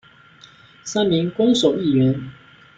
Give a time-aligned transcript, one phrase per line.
[0.83, 2.19] 三名官守议员。